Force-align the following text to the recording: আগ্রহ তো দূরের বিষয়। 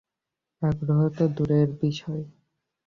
আগ্রহ 0.61 1.01
তো 1.17 1.25
দূরের 1.35 1.69
বিষয়। 1.81 2.23